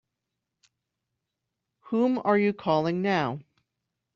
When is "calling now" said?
2.53-3.41